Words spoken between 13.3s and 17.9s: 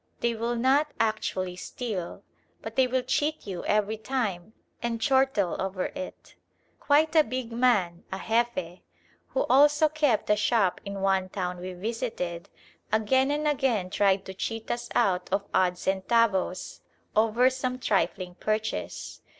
again tried to cheat us out of odd centavos over some